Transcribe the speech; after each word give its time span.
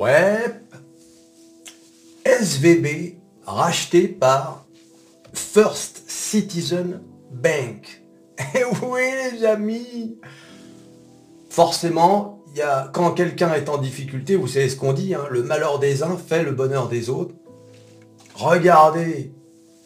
Ouais. 0.00 0.46
SVB 2.24 3.18
racheté 3.44 4.08
par 4.08 4.64
First 5.34 6.04
Citizen 6.08 7.02
Bank. 7.30 8.02
Eh 8.54 8.64
oui 8.82 9.02
les 9.30 9.44
amis 9.44 10.16
Forcément, 11.50 12.42
y 12.56 12.62
a, 12.62 12.90
quand 12.94 13.10
quelqu'un 13.10 13.52
est 13.52 13.68
en 13.68 13.76
difficulté, 13.76 14.36
vous 14.36 14.46
savez 14.46 14.70
ce 14.70 14.76
qu'on 14.76 14.94
dit, 14.94 15.14
hein, 15.14 15.24
le 15.28 15.42
malheur 15.42 15.78
des 15.78 16.02
uns 16.02 16.16
fait 16.16 16.44
le 16.44 16.52
bonheur 16.52 16.88
des 16.88 17.10
autres. 17.10 17.34
Regardez, 18.32 19.34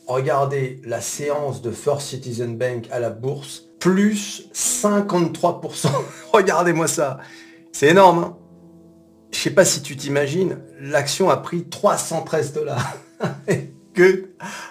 regardez 0.06 0.80
la 0.84 1.00
séance 1.00 1.60
de 1.60 1.72
First 1.72 2.06
Citizen 2.06 2.56
Bank 2.56 2.86
à 2.92 3.00
la 3.00 3.10
bourse, 3.10 3.64
plus 3.80 4.48
53%. 4.54 5.88
Regardez-moi 6.32 6.86
ça. 6.86 7.18
C'est 7.72 7.88
énorme. 7.88 8.18
Hein 8.20 8.36
je 9.34 9.40
sais 9.40 9.50
pas 9.50 9.64
si 9.64 9.82
tu 9.82 9.96
t'imagines, 9.96 10.58
l'action 10.80 11.28
a 11.28 11.36
pris 11.36 11.64
313 11.64 12.52
dollars. 12.52 12.94
Aïe, 13.96 14.26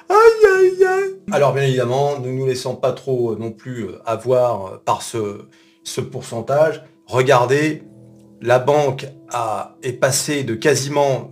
aïe, 0.09 0.85
aïe. 0.85 1.15
Alors 1.31 1.53
bien 1.53 1.63
évidemment, 1.63 2.19
ne 2.19 2.29
nous 2.29 2.45
laissons 2.45 2.75
pas 2.75 2.91
trop 2.91 3.31
euh, 3.31 3.37
non 3.39 3.51
plus 3.51 3.85
euh, 3.85 3.99
avoir 4.05 4.65
euh, 4.65 4.81
par 4.83 5.01
ce, 5.01 5.45
ce 5.83 6.01
pourcentage. 6.01 6.83
Regardez, 7.05 7.83
la 8.41 8.59
banque 8.59 9.07
a, 9.31 9.77
est 9.81 9.93
passée 9.93 10.43
de 10.43 10.55
quasiment, 10.55 11.31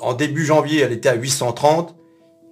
en 0.00 0.12
début 0.12 0.44
janvier, 0.44 0.82
elle 0.82 0.92
était 0.92 1.08
à 1.08 1.14
830, 1.14 1.96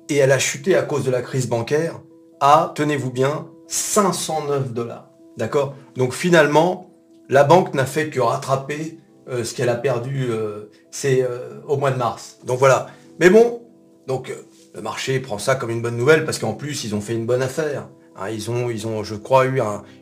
et 0.08 0.16
elle 0.16 0.32
a 0.32 0.38
chuté 0.38 0.74
à 0.74 0.82
cause 0.82 1.04
de 1.04 1.10
la 1.10 1.20
crise 1.20 1.48
bancaire 1.48 2.00
à, 2.40 2.72
tenez-vous 2.74 3.10
bien, 3.10 3.48
509 3.68 4.72
dollars. 4.72 5.10
D'accord? 5.36 5.74
Donc 5.96 6.14
finalement, 6.14 6.90
la 7.28 7.44
banque 7.44 7.74
n'a 7.74 7.86
fait 7.86 8.08
que 8.08 8.20
rattraper 8.20 8.98
euh, 9.28 9.44
ce 9.44 9.54
qu'elle 9.54 9.68
a 9.68 9.76
perdu, 9.76 10.26
euh, 10.30 10.70
c'est 10.90 11.22
euh, 11.22 11.60
au 11.68 11.76
mois 11.76 11.92
de 11.92 11.96
mars. 11.96 12.38
Donc 12.44 12.58
voilà. 12.58 12.88
Mais 13.20 13.30
bon, 13.30 13.62
donc 14.08 14.32
le 14.74 14.82
marché 14.82 15.20
prend 15.20 15.38
ça 15.38 15.54
comme 15.54 15.70
une 15.70 15.82
bonne 15.82 15.96
nouvelle 15.96 16.24
parce 16.24 16.38
qu'en 16.38 16.54
plus, 16.54 16.84
ils 16.84 16.94
ont 16.94 17.00
fait 17.00 17.14
une 17.14 17.26
bonne 17.26 17.42
affaire. 17.42 17.88
Hein, 18.16 18.30
ils, 18.30 18.50
ont, 18.50 18.68
ils 18.68 18.86
ont, 18.86 19.04
je 19.04 19.14
crois, 19.14 19.46
eu 19.46 19.60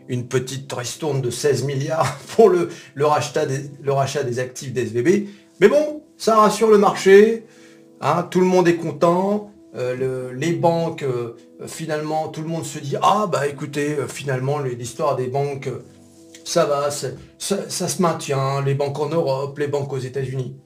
une 0.09 0.27
petite 0.27 0.73
ristourne 0.73 1.21
de 1.21 1.31
16 1.31 1.65
milliards 1.65 2.19
pour 2.37 2.49
le, 2.49 2.71
rachat, 3.05 3.45
des, 3.47 3.71
le 3.83 3.93
rachat 3.93 4.23
des 4.23 4.39
actifs 4.39 4.73
d'SVB. 4.73 5.29
Mais 5.61 5.69
bon, 5.69 6.03
ça 6.17 6.37
rassure 6.37 6.71
le 6.71 6.79
marché. 6.79 7.45
Hein, 8.01 8.27
tout 8.31 8.41
le 8.41 8.47
monde 8.47 8.69
est 8.69 8.77
content. 8.77 9.53
les 9.75 10.53
banques, 10.53 11.05
finalement, 11.67 12.29
tout 12.29 12.41
le 12.41 12.49
monde 12.49 12.65
se 12.65 12.79
dit, 12.79 12.97
ah 13.03 13.29
bah 13.31 13.47
écoutez, 13.47 13.99
finalement, 14.09 14.59
l'histoire 14.61 15.17
des 15.17 15.27
banques 15.27 15.69
ça 16.45 16.65
va, 16.65 16.91
ça, 16.91 17.09
se 17.69 18.03
maintient, 18.03 18.63
les 18.63 18.75
banques 18.75 18.99
en 18.99 19.09
Europe, 19.09 19.59
les 19.59 19.69
banques 19.69 19.93
aux 19.93 19.99
États-Unis. 19.99 20.57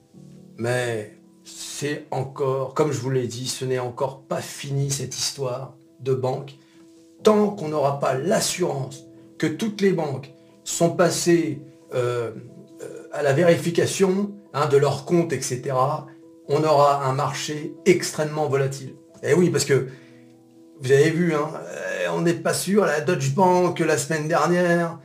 Mais 0.57 1.19
c'est 1.45 2.07
encore, 2.11 2.75
comme 2.75 2.93
je 2.93 3.01
vous 3.01 3.11
l'ai 3.11 3.27
dit, 3.27 3.49
ce 3.49 3.65
n'est 3.65 3.79
encore 3.79 4.23
pas 4.23 4.41
fini 4.41 4.91
cette 4.91 5.17
histoire 5.17 5.77
de 6.01 6.15
banque. 6.15 6.55
Tant 7.23 7.51
qu'on 7.51 7.69
n'aura 7.69 7.99
pas 8.01 8.15
l'assurance 8.15 9.05
que 9.39 9.47
toutes 9.47 9.81
les 9.81 9.93
banques 9.93 10.33
sont 10.65 10.91
passées 10.91 11.61
euh, 11.95 12.31
euh, 12.83 13.09
à 13.13 13.23
la 13.23 13.33
vérification 13.33 14.33
hein, 14.53 14.67
de 14.67 14.77
leurs 14.77 15.05
comptes, 15.05 15.33
etc., 15.33 15.75
on 16.49 16.63
aura 16.63 17.05
un 17.07 17.15
marché 17.15 17.75
extrêmement 17.87 18.49
volatile. 18.49 18.95
Et 19.23 19.29
eh 19.31 19.35
oui, 19.35 19.49
parce 19.49 19.65
que 19.65 19.89
vous 20.81 20.93
avez 20.93 21.11
vu, 21.11 21.35
hein, 21.35 21.49
euh, 21.55 22.09
on 22.13 22.21
n'est 22.21 22.35
pas 22.35 22.53
sûr, 22.53 22.85
la 22.85 23.01
Deutsche 23.01 23.35
Bank 23.35 23.79
la 23.81 23.97
semaine 23.97 24.29
dernière, 24.29 24.99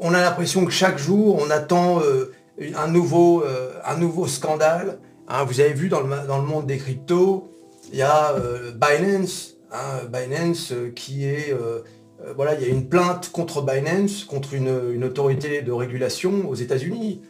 on 0.00 0.14
a 0.14 0.20
l'impression 0.20 0.64
que 0.64 0.72
chaque 0.72 0.98
jour, 0.98 1.38
on 1.40 1.50
attend 1.50 2.00
euh, 2.02 2.32
un, 2.74 2.88
nouveau, 2.88 3.42
euh, 3.44 3.72
un 3.84 3.96
nouveau 3.96 4.26
scandale. 4.26 4.98
Hein, 5.28 5.44
vous 5.44 5.60
avez 5.60 5.72
vu 5.72 5.88
dans 5.88 6.00
le, 6.00 6.42
monde 6.42 6.66
des 6.66 6.78
cryptos, 6.78 7.50
il 7.92 7.98
y 7.98 8.02
a 8.02 8.32
euh, 8.32 8.72
Binance, 8.72 9.56
hein, 9.72 10.02
Binance 10.12 10.72
qui 10.94 11.24
est... 11.24 11.54
il 11.54 12.62
y 12.62 12.64
a 12.64 12.68
une 12.68 12.88
plainte 12.88 13.30
contre 13.30 13.62
Binance, 13.62 14.24
contre 14.24 14.54
une, 14.54 15.04
autorité 15.04 15.62
de 15.62 15.72
régulation 15.72 16.48
aux 16.48 16.54
États-Unis. 16.54 17.22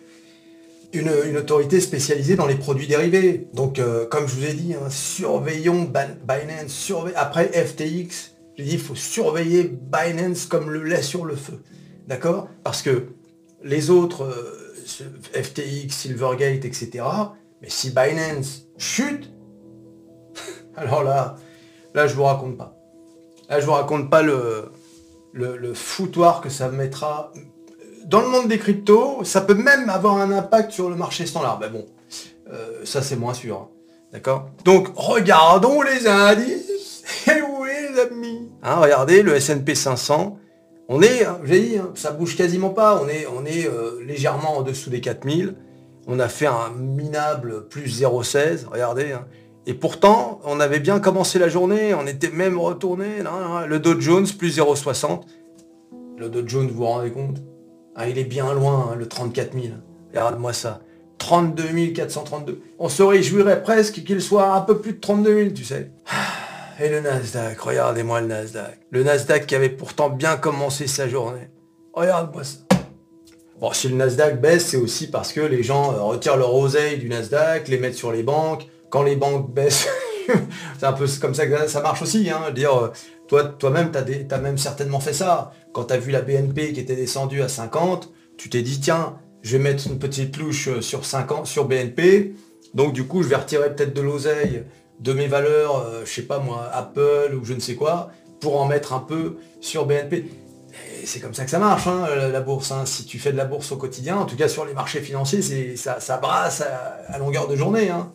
Une, 0.92 1.36
autorité 1.36 1.78
spécialisée 1.80 2.34
dans 2.36 2.46
les 2.46 2.56
produits 2.56 2.88
dérivés. 2.88 3.48
Donc, 3.52 3.80
comme 4.10 4.26
je 4.26 4.34
vous 4.34 4.46
ai 4.46 4.54
dit, 4.54 4.74
hein, 4.74 4.88
surveillons 4.88 5.82
Binance. 5.82 6.92
Après 7.14 7.46
FTX, 7.52 8.32
j'ai 8.56 8.64
dit, 8.64 8.72
il 8.72 8.80
faut 8.80 8.96
surveiller 8.96 9.70
Binance 9.70 10.46
comme 10.46 10.70
le 10.70 10.82
lait 10.82 11.02
sur 11.02 11.26
le 11.26 11.36
feu. 11.36 11.60
D'accord? 12.10 12.48
Parce 12.64 12.82
que 12.82 13.06
les 13.62 13.88
autres, 13.88 14.24
euh, 14.24 14.74
FTX, 15.32 15.90
Silvergate, 15.90 16.64
etc., 16.64 17.04
mais 17.62 17.70
si 17.70 17.90
Binance 17.90 18.66
chute, 18.78 19.30
alors 20.76 21.04
là, 21.04 21.36
là, 21.94 22.08
je 22.08 22.14
vous 22.16 22.24
raconte 22.24 22.58
pas. 22.58 22.76
Là, 23.48 23.60
je 23.60 23.66
vous 23.66 23.72
raconte 23.72 24.10
pas 24.10 24.22
le, 24.22 24.72
foutoir 25.72 26.40
que 26.40 26.48
ça 26.48 26.68
mettra. 26.68 27.32
Dans 28.06 28.22
le 28.22 28.28
monde 28.28 28.48
des 28.48 28.58
cryptos, 28.58 29.22
ça 29.22 29.42
peut 29.42 29.54
même 29.54 29.88
avoir 29.88 30.16
un 30.16 30.32
impact 30.32 30.72
sur 30.72 30.90
le 30.90 30.96
marché 30.96 31.26
standard. 31.26 31.60
Mais 31.60 31.68
bon, 31.68 31.86
euh, 32.52 32.84
ça 32.84 33.02
c'est 33.02 33.14
moins 33.14 33.34
sûr. 33.34 33.56
Hein. 33.56 33.68
D'accord? 34.12 34.50
Donc, 34.64 34.88
regardons 34.96 35.80
les 35.82 36.08
indices. 36.08 37.04
Et 37.28 37.40
oui, 37.40 37.68
les 37.92 38.00
amis. 38.00 38.50
Hein, 38.64 38.76
regardez, 38.80 39.22
le 39.22 39.36
S&P 39.36 39.76
500, 39.76 40.38
on 40.92 41.02
est, 41.02 41.24
hein, 41.24 41.38
j'ai 41.44 41.60
dit, 41.60 41.78
hein, 41.78 41.92
ça 41.94 42.10
bouge 42.10 42.36
quasiment 42.36 42.70
pas, 42.70 43.00
on 43.00 43.08
est, 43.08 43.24
on 43.24 43.46
est 43.46 43.68
euh, 43.68 44.02
légèrement 44.04 44.58
en 44.58 44.62
dessous 44.62 44.90
des 44.90 45.00
4000. 45.00 45.54
On 46.08 46.18
a 46.18 46.26
fait 46.26 46.46
un 46.46 46.70
minable 46.76 47.68
plus 47.68 48.02
0,16, 48.02 48.66
regardez. 48.66 49.12
Hein. 49.12 49.24
Et 49.66 49.74
pourtant, 49.74 50.40
on 50.42 50.58
avait 50.58 50.80
bien 50.80 50.98
commencé 50.98 51.38
la 51.38 51.48
journée, 51.48 51.94
on 51.94 52.08
était 52.08 52.30
même 52.30 52.58
retourné. 52.58 53.22
le 53.68 53.78
Dow 53.78 54.00
Jones 54.00 54.26
plus 54.36 54.58
0,60. 54.58 55.20
Le 56.18 56.28
Dow 56.28 56.42
Jones, 56.44 56.66
vous 56.66 56.78
vous 56.78 56.86
rendez 56.86 57.12
compte? 57.12 57.36
Il 58.08 58.18
est 58.18 58.24
bien 58.24 58.52
loin, 58.52 58.96
le 58.98 59.06
34 59.06 59.52
000. 59.52 59.66
Regarde-moi 60.08 60.52
ça. 60.52 60.80
32 61.18 61.92
432. 61.94 62.62
On 62.80 62.88
se 62.88 63.04
réjouirait 63.04 63.62
presque 63.62 64.02
qu'il 64.02 64.20
soit 64.20 64.54
un 64.54 64.62
peu 64.62 64.80
plus 64.80 64.94
de 64.94 64.98
32 64.98 65.42
000, 65.42 65.54
tu 65.54 65.64
sais. 65.64 65.92
Et 66.82 66.88
le 66.88 67.00
Nasdaq, 67.02 67.60
regardez-moi 67.60 68.22
le 68.22 68.28
Nasdaq. 68.28 68.80
Le 68.90 69.02
Nasdaq 69.02 69.46
qui 69.46 69.54
avait 69.54 69.68
pourtant 69.68 70.08
bien 70.08 70.38
commencé 70.38 70.86
sa 70.86 71.08
journée. 71.08 71.50
Regarde-moi 71.92 72.42
ça. 72.42 72.56
Bon, 73.60 73.70
si 73.74 73.90
le 73.90 73.96
Nasdaq 73.96 74.40
baisse, 74.40 74.68
c'est 74.68 74.78
aussi 74.78 75.10
parce 75.10 75.34
que 75.34 75.42
les 75.42 75.62
gens 75.62 75.92
euh, 75.92 76.00
retirent 76.00 76.38
leur 76.38 76.54
oseille 76.54 76.96
du 76.96 77.10
Nasdaq, 77.10 77.68
les 77.68 77.76
mettent 77.76 77.96
sur 77.96 78.12
les 78.12 78.22
banques. 78.22 78.66
Quand 78.88 79.02
les 79.02 79.14
banques 79.14 79.50
baissent, 79.54 79.88
c'est 80.78 80.86
un 80.86 80.94
peu 80.94 81.04
comme 81.20 81.34
ça 81.34 81.46
que 81.46 81.68
ça 81.68 81.82
marche 81.82 82.00
aussi. 82.00 82.30
Hein. 82.30 82.40
Euh, 82.56 82.88
toi, 83.28 83.44
toi-même, 83.44 83.92
tu 83.92 84.34
as, 84.34 84.38
même 84.38 84.56
certainement 84.56 85.00
fait 85.00 85.12
ça. 85.12 85.52
Quand 85.74 85.84
tu 85.84 85.92
as 85.92 85.98
vu 85.98 86.10
la 86.10 86.22
BNP 86.22 86.72
qui 86.72 86.80
était 86.80 86.96
descendue 86.96 87.42
à 87.42 87.48
50, 87.48 88.10
tu 88.38 88.48
t'es 88.48 88.62
dit, 88.62 88.80
tiens, 88.80 89.18
je 89.42 89.58
vais 89.58 89.62
mettre 89.62 89.86
une 89.86 89.98
petite 89.98 90.34
louche 90.38 90.68
euh, 90.68 90.80
sur 90.80 91.04
50, 91.04 91.46
sur 91.46 91.66
BNP. 91.66 92.36
Donc 92.72 92.94
du 92.94 93.04
coup, 93.04 93.22
je 93.22 93.28
vais 93.28 93.36
retirer 93.36 93.74
peut-être 93.74 93.92
de 93.92 94.00
l'oseille 94.00 94.64
de 95.00 95.12
mes 95.12 95.26
valeurs, 95.26 95.78
euh, 95.78 96.02
je 96.04 96.10
sais 96.10 96.22
pas 96.22 96.38
moi, 96.38 96.68
Apple 96.72 97.34
ou 97.40 97.44
je 97.44 97.54
ne 97.54 97.60
sais 97.60 97.74
quoi, 97.74 98.10
pour 98.40 98.60
en 98.60 98.66
mettre 98.66 98.92
un 98.92 99.00
peu 99.00 99.38
sur 99.60 99.86
BNP. 99.86 100.26
C'est 101.04 101.20
comme 101.20 101.34
ça 101.34 101.44
que 101.44 101.50
ça 101.50 101.58
marche, 101.58 101.86
hein, 101.86 102.06
la 102.30 102.40
bourse. 102.40 102.70
Hein. 102.70 102.84
Si 102.84 103.04
tu 103.04 103.18
fais 103.18 103.32
de 103.32 103.36
la 103.36 103.46
bourse 103.46 103.72
au 103.72 103.76
quotidien, 103.76 104.18
en 104.18 104.26
tout 104.26 104.36
cas 104.36 104.48
sur 104.48 104.64
les 104.64 104.74
marchés 104.74 105.00
financiers, 105.00 105.42
c'est 105.42 105.76
ça, 105.76 105.98
ça, 105.98 106.18
brasse 106.18 106.62
à, 106.62 107.18
longueur 107.18 107.48
de 107.48 107.56
journée. 107.56 107.88
Hein. 107.88 108.12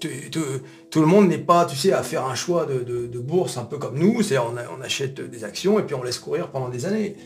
tout 0.00 1.00
le 1.00 1.06
monde 1.06 1.28
n'est 1.28 1.38
pas, 1.38 1.66
tu 1.66 1.76
sais, 1.76 1.92
à 1.92 2.02
faire 2.02 2.24
un 2.24 2.34
choix 2.34 2.66
de, 2.66 3.18
bourse 3.18 3.58
un 3.58 3.64
peu 3.64 3.76
comme 3.76 3.98
nous. 3.98 4.22
C'est-à-dire 4.22 4.50
on, 4.76 4.82
achète 4.82 5.20
des 5.20 5.44
actions 5.44 5.78
et 5.78 5.82
puis 5.82 5.94
on 5.94 6.02
laisse 6.02 6.18
courir 6.18 6.48
pendant 6.48 6.70
des 6.70 6.86
années. 6.86 7.16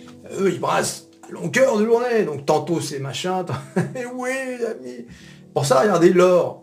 Eux, 0.41 0.51
ils 0.53 0.61
brassent 0.61 1.09
à 1.29 1.33
longueur 1.33 1.79
de 1.79 1.87
journée. 1.87 2.25
Donc 2.25 2.45
tantôt 2.45 2.81
c'est 2.81 2.99
machin. 2.99 3.47
oui, 4.15 4.31
les 4.59 4.65
amis. 4.65 5.07
Pour 5.55 5.65
ça, 5.65 5.81
regardez 5.81 6.13
l'or. 6.13 6.62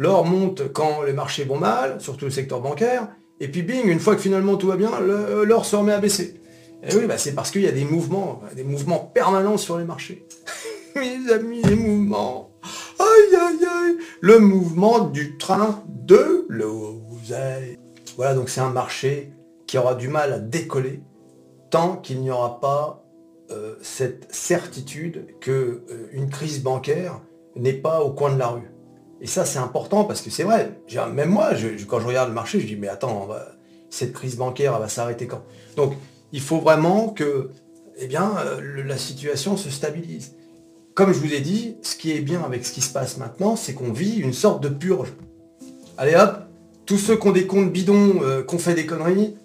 L'or 0.00 0.24
monte 0.24 0.72
quand 0.72 1.02
les 1.02 1.12
marchés 1.12 1.44
vont 1.44 1.58
mal, 1.58 2.00
surtout 2.00 2.24
le 2.24 2.30
secteur 2.30 2.62
bancaire, 2.62 3.08
et 3.38 3.48
puis 3.48 3.60
bing, 3.60 3.86
une 3.86 4.00
fois 4.00 4.16
que 4.16 4.22
finalement 4.22 4.56
tout 4.56 4.66
va 4.66 4.76
bien, 4.76 4.98
l'or 4.98 5.66
se 5.66 5.76
remet 5.76 5.92
à 5.92 5.98
baisser. 5.98 6.40
Et 6.82 6.96
oui, 6.96 7.04
bah 7.06 7.18
c'est 7.18 7.34
parce 7.34 7.50
qu'il 7.50 7.60
y 7.60 7.68
a 7.68 7.70
des 7.70 7.84
mouvements, 7.84 8.40
des 8.56 8.64
mouvements 8.64 8.98
permanents 8.98 9.58
sur 9.58 9.76
les 9.76 9.84
marchés. 9.84 10.26
Mes 10.96 11.30
amis, 11.30 11.60
les 11.60 11.76
mouvements. 11.76 12.50
Aïe, 12.98 13.36
aïe, 13.36 13.66
aïe. 13.66 13.96
Le 14.22 14.38
mouvement 14.38 15.00
du 15.00 15.36
train 15.36 15.84
de 15.86 16.46
l'oseille. 16.48 17.76
Voilà, 18.16 18.32
donc 18.32 18.48
c'est 18.48 18.62
un 18.62 18.70
marché 18.70 19.34
qui 19.66 19.76
aura 19.76 19.94
du 19.94 20.08
mal 20.08 20.32
à 20.32 20.38
décoller 20.38 21.02
tant 21.68 21.96
qu'il 21.96 22.22
n'y 22.22 22.30
aura 22.30 22.58
pas 22.58 23.04
euh, 23.50 23.74
cette 23.82 24.34
certitude 24.34 25.26
qu'une 25.40 25.82
euh, 25.90 26.26
crise 26.30 26.62
bancaire 26.62 27.20
n'est 27.54 27.74
pas 27.74 28.00
au 28.00 28.12
coin 28.14 28.32
de 28.32 28.38
la 28.38 28.48
rue. 28.48 28.70
Et 29.20 29.26
ça, 29.26 29.44
c'est 29.44 29.58
important 29.58 30.04
parce 30.04 30.22
que 30.22 30.30
c'est 30.30 30.44
vrai. 30.44 30.80
Même 31.12 31.28
moi, 31.28 31.50
quand 31.88 32.00
je 32.00 32.06
regarde 32.06 32.28
le 32.28 32.34
marché, 32.34 32.60
je 32.60 32.66
dis, 32.66 32.76
mais 32.76 32.88
attends, 32.88 33.28
cette 33.90 34.12
crise 34.12 34.36
bancaire, 34.36 34.74
elle 34.74 34.80
va 34.80 34.88
s'arrêter 34.88 35.26
quand? 35.26 35.42
Donc, 35.76 35.94
il 36.32 36.40
faut 36.40 36.58
vraiment 36.58 37.08
que 37.08 37.50
eh 37.98 38.06
bien, 38.06 38.32
euh, 38.38 38.82
la 38.84 38.96
situation 38.96 39.56
se 39.56 39.70
stabilise. 39.70 40.32
comme 40.94 41.12
je 41.12 41.18
vous 41.18 41.32
ai 41.32 41.40
dit, 41.40 41.76
ce 41.82 41.96
qui 41.96 42.12
est 42.12 42.20
bien 42.20 42.42
avec 42.42 42.66
ce 42.66 42.72
qui 42.72 42.80
se 42.80 42.92
passe 42.92 43.16
maintenant, 43.16 43.56
c'est 43.56 43.72
qu'on 43.72 43.92
vit 43.92 44.16
une 44.16 44.32
sorte 44.32 44.62
de 44.62 44.68
purge. 44.68 45.12
Allez 45.96 46.14
hop, 46.14 46.40
tous 46.84 46.98
ceux 46.98 47.16
qui 47.16 47.28
ont 47.28 47.32
des 47.32 47.46
comptes 47.46 47.72
bidons, 47.72 48.20
euh, 48.22 48.42
qui 48.42 48.54
ont 48.54 48.58
fait 48.58 48.74
des 48.74 48.86
conneries, 48.86 49.36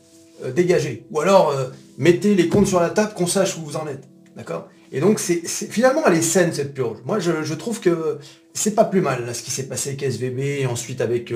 euh, 0.43 0.51
dégagez. 0.51 1.05
Ou 1.11 1.21
alors, 1.21 1.53
mettez 1.97 2.35
les 2.35 2.49
comptes 2.49 2.67
sur 2.67 2.79
la 2.79 2.89
table, 2.89 3.13
qu'on 3.13 3.27
sache 3.27 3.57
où 3.57 3.61
vous 3.61 3.77
en 3.77 3.87
êtes. 3.87 4.03
D'accord? 4.35 4.67
Et 4.95 4.99
donc, 4.99 5.19
c'est 5.19 5.45
finalement, 5.45 6.01
elle 6.07 6.15
est 6.15 6.21
saine, 6.21 6.51
cette 6.53 6.73
purge. 6.73 6.97
Moi, 7.05 7.19
je, 7.19 7.53
trouve 7.53 7.79
que 7.79 8.17
c'est 8.53 8.73
pas 8.73 8.85
plus 8.85 9.01
mal, 9.01 9.35
ce 9.35 9.43
qui 9.43 9.51
s'est 9.51 9.67
passé 9.67 9.89
avec 9.89 10.01
SVB 10.01 10.39
et 10.39 10.65
ensuite 10.65 11.01
avec 11.01 11.31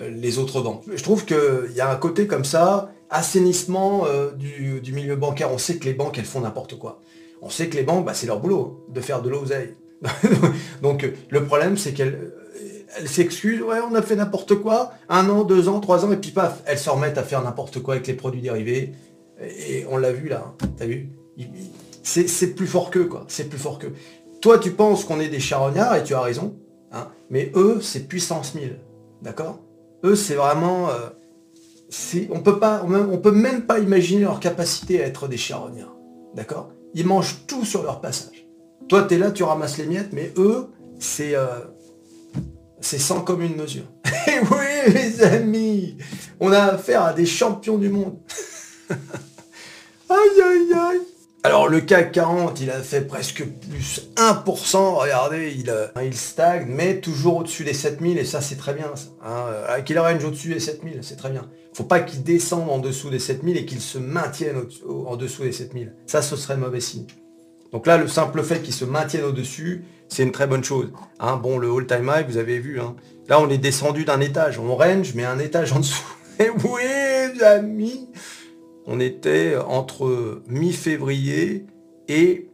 les 0.00 0.38
autres 0.38 0.62
banques. 0.62 0.82
Je 0.92 1.02
trouve 1.02 1.24
qu'il 1.24 1.72
y 1.76 1.80
a 1.80 1.90
un 1.90 1.96
côté 1.96 2.26
comme 2.26 2.44
ça, 2.44 2.90
assainissement 3.10 4.06
du, 4.36 4.80
du 4.80 4.92
milieu 4.92 5.14
bancaire. 5.14 5.52
On 5.52 5.58
sait 5.58 5.76
que 5.76 5.84
les 5.84 5.92
banques, 5.92 6.18
elles 6.18 6.24
font 6.24 6.40
n'importe 6.40 6.78
quoi 6.78 7.00
on 7.42 7.50
sait 7.50 7.68
que 7.68 7.76
les 7.76 7.82
banques, 7.82 8.04
bah, 8.04 8.14
c'est 8.14 8.26
leur 8.26 8.40
boulot, 8.40 8.84
de 8.88 9.00
faire 9.00 9.22
de 9.22 9.30
l'oseille. 9.30 9.74
Donc 10.82 11.10
le 11.28 11.44
problème, 11.44 11.76
c'est 11.76 11.92
qu'elles 11.92 12.32
s'excusent, 13.06 13.62
ouais, 13.62 13.78
on 13.88 13.94
a 13.94 14.02
fait 14.02 14.16
n'importe 14.16 14.56
quoi, 14.56 14.92
un 15.08 15.28
an, 15.30 15.44
deux 15.44 15.68
ans, 15.68 15.80
trois 15.80 16.04
ans, 16.04 16.12
et 16.12 16.16
puis 16.16 16.30
paf, 16.32 16.62
elles 16.66 16.78
se 16.78 16.90
remettent 16.90 17.18
à 17.18 17.22
faire 17.22 17.42
n'importe 17.42 17.80
quoi 17.80 17.94
avec 17.94 18.06
les 18.06 18.14
produits 18.14 18.42
dérivés. 18.42 18.92
Et 19.40 19.86
on 19.88 19.96
l'a 19.96 20.12
vu 20.12 20.28
là, 20.28 20.44
hein. 20.46 20.66
t'as 20.76 20.86
vu? 20.86 21.08
C'est 22.02 22.54
plus 22.54 22.66
fort 22.66 22.90
qu'eux, 22.90 23.04
quoi. 23.04 23.24
C'est 23.28 23.48
plus 23.48 23.58
fort 23.58 23.78
qu'eux. 23.78 23.92
Toi, 24.40 24.58
tu 24.58 24.70
penses 24.70 25.04
qu'on 25.04 25.20
est 25.20 25.28
des 25.28 25.40
charognards, 25.40 25.96
et 25.96 26.02
tu 26.02 26.14
as 26.14 26.20
raison, 26.20 26.56
hein, 26.92 27.08
mais 27.28 27.52
eux, 27.54 27.80
c'est 27.82 28.08
puissance 28.08 28.54
1000. 28.54 28.78
D'accord? 29.22 29.60
Eux, 30.04 30.16
c'est 30.16 30.34
vraiment. 30.34 30.88
Euh, 30.88 31.10
on 32.30 32.40
peut 32.40 32.58
pas, 32.58 32.84
on 32.84 33.18
peut 33.18 33.32
même 33.32 33.62
pas 33.62 33.80
imaginer 33.80 34.22
leur 34.22 34.40
capacité 34.40 35.02
à 35.02 35.06
être 35.06 35.28
des 35.28 35.36
charognards. 35.36 35.96
D'accord? 36.34 36.70
Ils 36.94 37.06
mangent 37.06 37.44
tout 37.46 37.64
sur 37.64 37.82
leur 37.82 38.00
passage. 38.00 38.46
Toi, 38.88 39.02
tu 39.02 39.14
es 39.14 39.18
là, 39.18 39.30
tu 39.30 39.42
ramasses 39.42 39.76
les 39.76 39.86
miettes, 39.86 40.12
mais 40.12 40.32
eux, 40.36 40.68
c'est 40.98 41.34
euh, 41.34 41.60
c'est 42.80 42.98
sans 42.98 43.20
commune 43.20 43.56
mesure. 43.56 43.84
Et 44.26 44.30
eh 44.30 44.40
oui, 44.40 44.94
les 44.94 45.22
amis, 45.22 45.96
on 46.40 46.50
a 46.52 46.60
affaire 46.60 47.02
à 47.02 47.12
des 47.12 47.26
champions 47.26 47.76
du 47.76 47.88
monde. 47.88 48.16
aïe, 48.90 48.98
aïe, 50.08 50.72
aïe. 50.74 51.00
Alors 51.42 51.68
le 51.68 51.80
CAC 51.80 52.12
40, 52.12 52.60
il 52.60 52.70
a 52.70 52.80
fait 52.82 53.00
presque 53.00 53.42
plus 53.44 54.10
1%, 54.16 54.76
regardez, 54.96 55.54
il, 55.58 55.70
euh, 55.70 55.86
il 56.04 56.14
stagne, 56.14 56.66
mais 56.68 57.00
toujours 57.00 57.38
au-dessus 57.38 57.64
des 57.64 57.72
7000, 57.72 58.18
et 58.18 58.26
ça 58.26 58.42
c'est 58.42 58.56
très 58.56 58.74
bien. 58.74 58.92
Hein. 59.24 59.80
Qu'il 59.86 59.98
range 59.98 60.22
au-dessus 60.22 60.52
des 60.52 60.60
7000, 60.60 60.98
c'est 61.00 61.16
très 61.16 61.30
bien. 61.30 61.48
Faut 61.72 61.84
pas 61.84 62.00
qu'il 62.00 62.22
descende 62.22 62.68
en 62.68 62.78
dessous 62.78 63.08
des 63.08 63.18
7000 63.18 63.56
et 63.56 63.64
qu'il 63.64 63.80
se 63.80 63.96
maintienne 63.96 64.56
en 64.86 65.16
dessous 65.16 65.42
des 65.42 65.52
7000. 65.52 65.94
Ça, 66.06 66.20
ce 66.20 66.36
serait 66.36 66.58
mauvais 66.58 66.80
signe. 66.80 67.06
Donc 67.72 67.86
là, 67.86 67.96
le 67.96 68.06
simple 68.06 68.42
fait 68.42 68.60
qu'il 68.60 68.74
se 68.74 68.84
maintienne 68.84 69.24
au-dessus, 69.24 69.84
c'est 70.08 70.24
une 70.24 70.32
très 70.32 70.46
bonne 70.46 70.64
chose. 70.64 70.92
Hein, 71.20 71.36
bon, 71.36 71.56
le 71.56 71.72
all-time 71.72 72.12
high, 72.14 72.26
vous 72.28 72.36
avez 72.36 72.58
vu, 72.58 72.80
hein. 72.80 72.96
là 73.28 73.40
on 73.40 73.48
est 73.48 73.58
descendu 73.58 74.04
d'un 74.04 74.20
étage. 74.20 74.58
On 74.58 74.76
range, 74.76 75.14
mais 75.14 75.24
un 75.24 75.38
étage 75.38 75.72
en 75.72 75.78
dessous. 75.78 76.04
Et 76.38 76.50
oui, 76.50 77.42
amis 77.42 78.08
on 78.86 79.00
était 79.00 79.56
entre 79.56 80.42
mi-février 80.46 81.66
et 82.08 82.50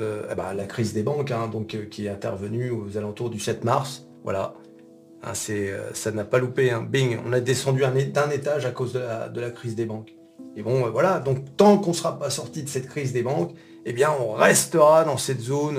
euh, 0.00 0.22
eh 0.30 0.34
ben, 0.36 0.54
la 0.54 0.66
crise 0.66 0.92
des 0.92 1.02
banques, 1.02 1.32
hein, 1.32 1.50
euh, 1.52 1.84
qui 1.90 2.06
est 2.06 2.08
intervenue 2.08 2.70
aux 2.70 2.96
alentours 2.96 3.30
du 3.30 3.40
7 3.40 3.64
mars. 3.64 4.06
Voilà. 4.22 4.54
Hein, 5.24 5.32
euh, 5.50 5.90
ça 5.92 6.12
n'a 6.12 6.24
pas 6.24 6.38
loupé. 6.38 6.70
Hein. 6.70 6.86
Bing, 6.88 7.18
on 7.26 7.32
a 7.32 7.40
descendu 7.40 7.80
d'un 7.80 8.30
étage 8.30 8.64
à 8.64 8.70
cause 8.70 8.92
de 8.92 9.40
la, 9.40 9.50
crise 9.50 9.74
des 9.74 9.86
banques. 9.86 10.14
Et 10.56 10.62
bon, 10.62 10.88
voilà. 10.90 11.18
Donc 11.18 11.56
tant 11.56 11.78
qu'on 11.78 11.90
ne 11.90 11.96
sera 11.96 12.16
pas 12.16 12.30
sorti 12.30 12.62
de 12.62 12.68
cette 12.68 12.86
crise 12.86 13.12
des 13.12 13.22
banques, 13.22 13.52
eh 13.86 13.92
bien, 13.92 14.10
on 14.20 14.34
restera 14.34 15.04
dans 15.04 15.16
cette 15.16 15.40
zone. 15.40 15.78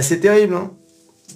c'est 0.00 0.20
terrible, 0.20 0.56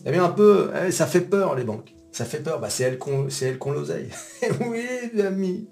Eh 0.06 0.10
bien, 0.10 0.25
un 0.25 0.30
peu, 0.30 0.70
eh, 0.87 0.92
ça 0.92 1.06
fait 1.06 1.20
peur, 1.20 1.54
les 1.54 1.64
banques. 1.64 1.94
Ça 2.10 2.25
fait 2.25 2.40
peur. 2.40 2.58
Bah, 2.58 2.70
c'est 2.70 2.84
elles 2.84 2.98
qu'on 2.98 3.72
l'oseille. 3.72 4.08
oui, 4.66 5.20
amis. 5.20 5.69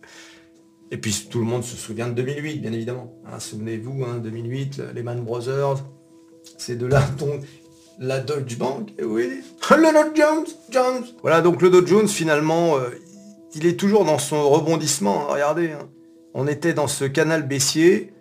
Et 0.93 0.99
puis 0.99 1.27
tout 1.31 1.39
le 1.39 1.47
monde 1.47 1.65
se 1.65 1.75
souvient 1.75 2.07
de 2.07 2.13
2008, 2.13 2.61
bien 2.61 2.73
évidemment. 2.73 3.15
Hein, 3.27 3.41
souvenez-vous, 3.41 4.05
2008, 4.23 4.83
les 4.95 5.03
Man 5.03 5.25
Brothers, 5.25 5.83
c'est 6.59 6.77
de 6.77 6.85
là 6.85 7.03
dont 7.19 7.41
la 7.99 8.21
Dodge 8.21 8.59
Bank, 8.59 8.93
et 8.99 9.05
oui, 9.05 9.41
le 9.71 9.93
Dow 9.93 10.15
Jones, 10.15 10.47
Jones. 10.71 11.05
Voilà, 11.23 11.41
donc 11.41 11.63
le 11.63 11.71
Dow 11.71 11.87
Jones, 11.87 12.09
finalement, 12.09 12.77
euh, 12.77 12.91
il 13.55 13.65
est 13.65 13.79
toujours 13.79 14.05
dans 14.05 14.19
son 14.19 14.51
rebondissement. 14.51 15.23
Hein, 15.23 15.33
regardez, 15.33 15.73
hein. 15.73 15.89
on 16.35 16.47
était 16.47 16.75
dans 16.75 16.89
ce 16.89 17.07
canal 17.07 17.49
baissier, 17.49 18.13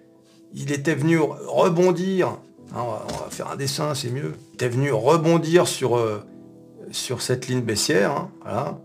il 0.54 0.72
était 0.72 0.96
venu 0.96 1.20
rebondir. 1.20 2.38
on, 2.74 2.78
va, 2.78 3.06
faire 3.32 3.52
un 3.52 3.58
dessin, 3.58 3.96
c'est 3.96 4.12
mieux. 4.12 4.34
Il 4.52 4.54
était 4.54 4.70
venu 4.70 4.94
rebondir 4.94 5.68
sur, 5.68 5.98
euh, 5.98 6.24
sur 6.92 7.22
cette 7.22 7.50
ligne 7.50 7.62
baissière. 7.62 8.30
voilà. 8.44 8.80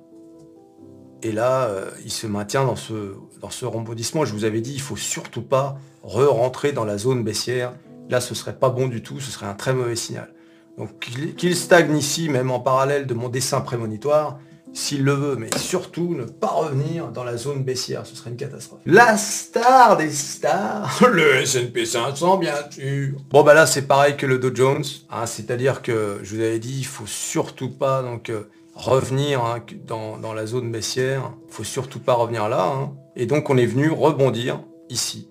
Et 1.23 1.33
là, 1.33 1.65
euh, 1.65 1.91
il 2.05 2.13
se 2.13 2.27
maintient 2.27 2.65
dans 2.65 2.77
ce, 2.77 3.15
dans 3.41 3.51
ce. 3.51 3.67
Je 3.67 4.33
vous 4.33 4.45
avais 4.45 4.61
dit, 4.61 4.75
il 4.75 4.81
faut 4.81 4.97
surtout 4.97 5.43
pas 5.43 5.79
re-rentrer 6.03 6.73
dans 6.73 6.85
la 6.85 6.99
zone 6.99 7.25
baissière. 7.25 7.73
Là, 8.09 8.21
ce 8.21 8.35
serait 8.35 8.57
pas 8.57 8.69
bon 8.69 8.87
du 8.87 9.03
tout, 9.03 9.21
ce 9.21 9.31
serait 9.31 9.47
un 9.47 9.55
très 9.55 9.75
mauvais 9.75 9.97
signal. 9.97 10.33
Donc 10.79 10.91
qu'il 11.37 11.57
stagne 11.57 11.97
ici, 11.97 12.29
même 12.29 12.51
en 12.51 12.61
parallèle 12.61 13.07
de 13.07 13.15
mon 13.15 13.29
dessin 13.29 13.61
prémonitoire, 13.61 14.39
s'il 14.77 15.05
le 15.05 15.13
veut, 15.15 15.37
mais 15.37 15.49
surtout 15.57 16.15
ne 16.15 16.25
pas 16.25 16.49
revenir 16.49 17.09
dans 17.09 17.25
la 17.25 17.39
zone 17.39 17.65
baissière, 17.65 18.05
ce 18.05 18.15
serait 18.15 18.29
une 18.29 18.37
catastrophe. 18.37 18.81
La 18.85 19.17
star 19.17 19.97
des 19.97 20.11
stars, 20.11 21.03
le 21.11 21.37
S&P 21.37 21.87
500 21.87 22.37
bien 22.37 22.55
sûr. 22.71 23.15
Bon 23.31 23.43
bah 23.43 23.55
là 23.55 23.67
c'est 23.67 23.87
pareil 23.87 24.19
que 24.19 24.27
le 24.27 24.39
Dow 24.39 24.55
Jones, 24.55 24.85
hein, 25.11 25.25
c'est-à-dire 25.25 25.81
que 25.81 26.21
je 26.23 26.37
vous 26.37 26.43
avais 26.43 26.59
dit, 26.59 26.77
il 26.79 26.87
faut 26.87 27.07
surtout 27.07 27.71
pas 27.71 28.03
donc 28.03 28.29
euh, 28.29 28.51
revenir 28.77 29.43
hein, 29.43 29.61
dans, 29.87 30.33
la 30.33 30.47
zone 30.47 30.71
baissière. 30.71 31.33
Il 31.49 31.53
faut 31.53 31.65
surtout 31.65 31.99
pas 31.99 32.15
revenir 32.15 32.49
là. 32.49 32.67
Hein. 32.67 32.95
Et 33.17 33.27
donc 33.27 33.51
on 33.51 33.57
est 33.57 33.67
venu 33.67 33.91
rebondir 33.91 34.61
ici. 34.91 35.29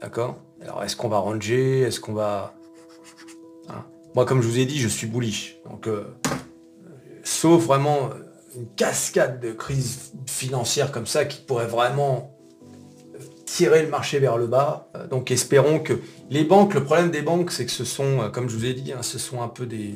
D'accord? 0.00 0.36
Alors 0.60 0.84
est-ce 0.84 0.94
qu'on 0.94 1.08
va 1.08 1.18
ranger? 1.18 1.80
Est-ce 1.80 1.98
qu'on 1.98 2.12
va... 2.12 2.54
Hein? 3.68 3.84
Moi 4.14 4.26
comme 4.26 4.42
je 4.42 4.48
vous 4.48 4.58
ai 4.58 4.66
dit, 4.66 4.78
je 4.78 4.88
suis 4.88 5.06
bullish. 5.06 5.56
Donc 5.68 5.88
euh, 5.88 6.04
sauf 7.22 7.64
vraiment 7.64 8.10
une 8.54 8.68
cascade 8.76 9.40
de 9.40 9.52
crises 9.52 10.12
financières 10.26 10.92
comme 10.92 11.06
ça 11.06 11.24
qui 11.24 11.40
pourrait 11.40 11.66
vraiment 11.66 12.36
euh, 13.14 13.18
tirer 13.46 13.82
le 13.82 13.88
marché 13.88 14.18
vers 14.18 14.36
le 14.36 14.46
bas. 14.46 14.90
Euh, 14.94 15.06
donc 15.06 15.30
espérons 15.30 15.80
que 15.80 15.94
les 16.28 16.44
banques, 16.44 16.74
le 16.74 16.84
problème 16.84 17.10
des 17.10 17.22
banques, 17.22 17.50
c'est 17.50 17.64
que 17.64 17.72
ce 17.72 17.84
sont, 17.84 18.30
comme 18.30 18.50
je 18.50 18.56
vous 18.56 18.66
ai 18.66 18.74
dit, 18.74 18.92
ce 19.00 19.18
sont 19.18 19.40
un 19.42 19.48
peu 19.48 19.64
des, 19.64 19.94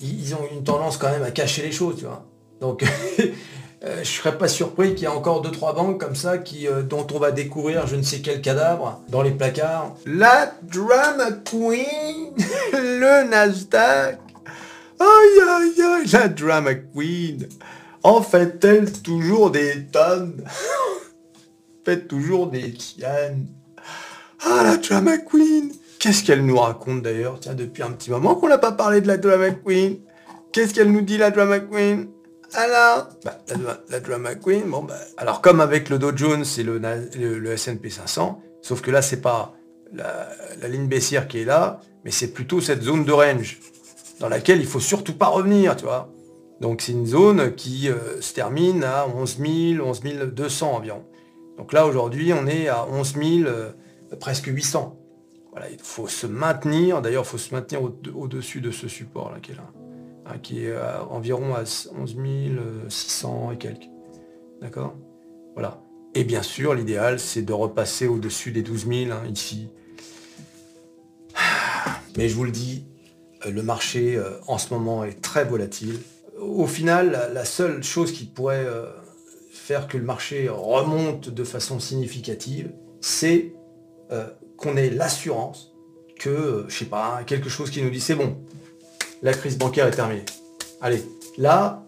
ils 0.00 0.34
ont 0.34 0.46
une 0.52 0.64
tendance 0.64 0.96
quand 0.96 1.10
même 1.10 1.22
à 1.22 1.30
cacher 1.30 1.62
les 1.62 1.72
choses, 1.72 1.96
tu 1.96 2.04
vois. 2.04 2.24
Donc, 2.60 2.84
euh, 3.84 3.98
je 4.02 4.08
serais 4.08 4.36
pas 4.36 4.48
surpris 4.48 4.94
qu'il 4.94 5.02
y 5.02 5.04
ait 5.04 5.14
encore 5.14 5.42
deux 5.42 5.50
trois 5.50 5.74
banques 5.74 6.00
comme 6.00 6.16
ça 6.16 6.38
qui, 6.38 6.66
euh, 6.66 6.82
dont 6.82 7.06
on 7.14 7.18
va 7.18 7.32
découvrir 7.32 7.86
je 7.86 7.96
ne 7.96 8.02
sais 8.02 8.20
quel 8.20 8.40
cadavre 8.40 9.00
dans 9.08 9.22
les 9.22 9.30
placards. 9.30 9.94
La 10.06 10.52
drama 10.62 11.30
queen, 11.44 12.32
le 12.72 13.28
Nasdaq. 13.28 14.18
Aïe 14.98 15.40
aïe 15.48 15.82
aïe, 15.82 16.06
la 16.12 16.28
drama 16.28 16.74
queen. 16.74 17.48
En 18.02 18.22
fait-elle 18.22 18.90
toujours 19.02 19.50
des 19.50 19.86
tonnes 19.86 20.44
Fait 21.84 22.06
toujours 22.08 22.48
des 22.48 22.72
tiennes. 22.72 23.46
Ah 24.44 24.62
la 24.64 24.76
drama 24.76 25.18
queen. 25.18 25.72
Qu'est-ce 26.06 26.22
qu'elle 26.22 26.46
nous 26.46 26.58
raconte 26.58 27.02
d'ailleurs 27.02 27.40
Tiens, 27.40 27.54
depuis 27.54 27.82
un 27.82 27.90
petit 27.90 28.12
moment 28.12 28.36
qu'on 28.36 28.46
n'a 28.46 28.58
pas 28.58 28.70
parlé 28.70 29.00
de 29.00 29.08
la 29.08 29.16
Drama 29.16 29.50
Queen. 29.50 29.98
Qu'est-ce 30.52 30.72
qu'elle 30.72 30.92
nous 30.92 31.00
dit 31.00 31.18
la 31.18 31.32
Drama 31.32 31.58
Queen? 31.58 32.06
Alors 32.54 33.08
bah, 33.24 33.40
la, 33.88 33.98
Drama 33.98 34.36
Queen, 34.36 34.70
bon 34.70 34.84
bah, 34.84 34.94
alors 35.16 35.40
comme 35.40 35.60
avec 35.60 35.88
le 35.88 35.98
Dow 35.98 36.16
Jones 36.16 36.44
et 36.58 36.62
le, 36.62 36.78
le, 36.78 37.50
S&P 37.50 37.90
500, 37.90 38.40
sauf 38.62 38.82
que 38.82 38.92
là 38.92 39.02
c'est 39.02 39.20
pas 39.20 39.56
la, 39.92 40.68
ligne 40.68 40.86
baissière 40.86 41.26
qui 41.26 41.40
est 41.40 41.44
là, 41.44 41.80
mais 42.04 42.12
c'est 42.12 42.28
plutôt 42.28 42.60
cette 42.60 42.82
zone 42.82 43.04
de 43.04 43.10
range 43.10 43.58
dans 44.20 44.28
laquelle 44.28 44.60
il 44.60 44.66
faut 44.66 44.78
surtout 44.78 45.14
pas 45.14 45.26
revenir, 45.26 45.74
tu 45.74 45.86
vois. 45.86 46.12
Donc 46.60 46.82
c'est 46.82 46.92
une 46.92 47.06
zone 47.06 47.52
qui 47.56 47.88
euh, 47.88 48.20
se 48.20 48.32
termine 48.32 48.84
à 48.84 49.08
11 49.08 49.38
000, 49.74 49.84
11 49.84 50.02
200 50.32 50.72
environ. 50.72 51.02
Donc 51.58 51.72
là 51.72 51.84
aujourd'hui 51.84 52.32
on 52.32 52.46
est 52.46 52.68
à 52.68 52.86
11 52.88 53.14
000, 53.14 53.48
euh, 53.48 53.72
presque 54.20 54.46
800 54.46 55.00
il 55.70 55.78
faut 55.78 56.08
se 56.08 56.26
maintenir, 56.26 57.02
d'ailleurs 57.02 57.24
il 57.24 57.28
faut 57.28 57.38
se 57.38 57.54
maintenir 57.54 57.82
au-dessus 57.82 58.60
de 58.60 58.70
ce 58.70 58.88
support 58.88 59.32
là 59.32 59.40
qui 59.40 59.52
est 59.52 59.56
là, 59.56 59.70
hein, 60.26 60.38
qui 60.42 60.64
est 60.64 60.76
environ 61.10 61.54
à 61.54 61.62
11 61.62 62.16
600 62.88 63.52
et 63.52 63.58
quelques. 63.58 63.88
D'accord? 64.60 64.94
Voilà. 65.54 65.80
Et 66.14 66.24
bien 66.24 66.42
sûr, 66.42 66.74
l'idéal, 66.74 67.20
c'est 67.20 67.42
de 67.42 67.52
repasser 67.52 68.06
au-dessus 68.06 68.50
des 68.50 68.62
12 68.62 68.86
000 68.86 69.12
hein, 69.12 69.22
ici. 69.30 69.68
Mais 72.16 72.28
je 72.28 72.34
vous 72.34 72.44
le 72.44 72.50
dis, 72.50 72.86
euh, 73.44 73.50
le 73.50 73.62
marché 73.62 74.16
euh, 74.16 74.38
en 74.46 74.56
ce 74.56 74.72
moment 74.72 75.04
est 75.04 75.20
très 75.20 75.44
volatile. 75.44 75.98
Au 76.40 76.66
final, 76.66 77.30
la 77.34 77.44
seule 77.44 77.82
chose 77.82 78.12
qui 78.12 78.24
pourrait 78.24 78.64
euh, 78.66 78.86
faire 79.50 79.88
que 79.88 79.98
le 79.98 80.04
marché 80.04 80.48
remonte 80.48 81.28
de 81.28 81.44
façon 81.44 81.80
significative, 81.80 82.72
c'est 83.00 83.52
qu'on 84.56 84.76
ait 84.76 84.90
l'assurance 84.90 85.72
que, 86.18 86.64
je 86.68 86.74
sais 86.76 86.86
pas, 86.86 87.22
quelque 87.26 87.48
chose 87.48 87.70
qui 87.70 87.82
nous 87.82 87.90
dit 87.90 88.00
c'est 88.00 88.14
bon, 88.14 88.36
la 89.22 89.32
crise 89.32 89.58
bancaire 89.58 89.86
est 89.86 89.92
terminée. 89.92 90.24
Allez, 90.80 91.02
là, 91.38 91.84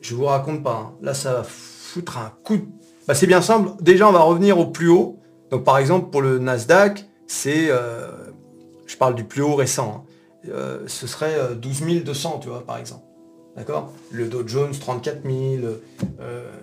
je 0.00 0.14
vous 0.14 0.24
raconte 0.24 0.62
pas, 0.62 0.74
hein. 0.74 0.94
là 1.02 1.14
ça 1.14 1.34
va 1.34 1.44
foutre 1.44 2.18
un 2.18 2.32
coup. 2.44 2.60
Bah, 3.06 3.14
c'est 3.14 3.26
bien 3.26 3.42
simple, 3.42 3.70
déjà 3.82 4.08
on 4.08 4.12
va 4.12 4.20
revenir 4.20 4.58
au 4.58 4.66
plus 4.66 4.88
haut. 4.88 5.18
Donc 5.50 5.64
par 5.64 5.78
exemple 5.78 6.10
pour 6.10 6.22
le 6.22 6.38
Nasdaq, 6.38 7.06
c'est, 7.26 7.70
euh, 7.70 8.08
je 8.86 8.96
parle 8.96 9.14
du 9.14 9.24
plus 9.24 9.42
haut 9.42 9.54
récent, 9.54 10.04
hein. 10.06 10.48
euh, 10.48 10.84
ce 10.86 11.06
serait 11.06 11.54
12 11.54 11.82
euh, 11.82 12.00
200, 12.00 12.38
tu 12.40 12.48
vois, 12.48 12.64
par 12.64 12.78
exemple. 12.78 13.04
D'accord? 13.56 13.92
Le 14.10 14.28
Dow 14.28 14.48
Jones 14.48 14.72
34 14.72 15.24
000, 15.24 15.34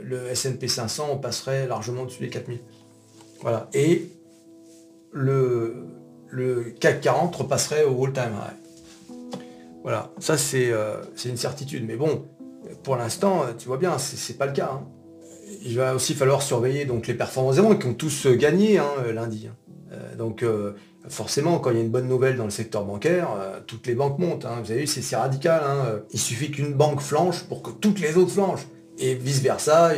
le 0.01 0.27
S&P 0.29 0.67
500, 0.67 1.09
on 1.11 1.17
passerait 1.17 1.67
largement 1.67 2.05
dessus 2.05 2.23
les 2.23 2.29
4000. 2.29 2.59
Voilà. 3.41 3.69
Et 3.75 4.09
le, 5.11 6.73
CAC 6.79 7.01
40 7.01 7.35
repasserait 7.35 7.83
au 7.83 8.05
all-time 8.05 8.33
high. 8.33 8.69
Voilà, 9.83 10.11
ça 10.19 10.35
euh, 10.53 11.01
c'est 11.15 11.29
une 11.29 11.37
certitude. 11.37 11.85
Mais 11.87 11.95
bon, 11.95 12.25
pour 12.83 12.95
l'instant, 12.95 13.45
tu 13.57 13.67
vois 13.67 13.77
bien, 13.77 13.97
c'est 13.97 14.37
pas 14.37 14.45
le 14.45 14.53
cas. 14.53 14.71
Hein. 14.73 14.87
Il 15.63 15.77
va 15.77 15.95
aussi 15.95 16.13
falloir 16.13 16.41
surveiller 16.41 16.85
donc, 16.85 17.07
les 17.07 17.13
performances 17.13 17.55
des 17.55 17.61
banques 17.61 17.81
qui 17.81 17.87
ont 17.87 17.93
tous 17.93 18.27
euh, 18.27 18.35
gagné 18.35 18.77
hein, 18.77 18.89
euh, 19.05 19.13
lundi. 19.13 19.47
Hein. 19.47 19.95
donc 20.17 20.45
forcément, 21.07 21.57
quand 21.59 21.71
il 21.71 21.77
y 21.77 21.79
a 21.79 21.83
une 21.83 21.89
bonne 21.89 22.07
nouvelle 22.07 22.35
dans 22.35 22.43
le 22.43 22.51
secteur 22.51 22.83
bancaire, 22.83 23.29
toutes 23.65 23.87
les 23.87 23.95
banques 23.95 24.19
montent. 24.19 24.45
Vous 24.63 24.71
avez 24.71 24.81
vu, 24.81 24.87
c'est 24.87 25.15
radical. 25.15 25.63
Il 26.11 26.19
suffit 26.19 26.51
qu'une 26.51 26.73
banque 26.73 27.01
flanche 27.01 27.43
pour 27.45 27.63
que 27.63 27.71
toutes 27.71 27.99
les 27.99 28.15
autres 28.17 28.31
flanchent. 28.31 28.67
Et 28.99 29.15
vice-versa, 29.15 29.93